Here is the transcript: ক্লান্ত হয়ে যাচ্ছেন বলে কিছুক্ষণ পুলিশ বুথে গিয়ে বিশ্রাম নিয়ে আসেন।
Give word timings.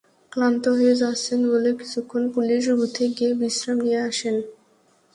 ক্লান্ত 0.31 0.63
হয়ে 0.77 0.95
যাচ্ছেন 0.95 1.39
বলে 1.51 1.69
কিছুক্ষণ 1.79 2.23
পুলিশ 2.35 2.63
বুথে 2.79 3.05
গিয়ে 3.15 3.31
বিশ্রাম 3.41 3.77
নিয়ে 3.79 4.01
আসেন। 4.09 4.35